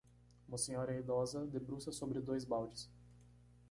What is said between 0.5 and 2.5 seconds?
senhora idosa debruçada sobre dois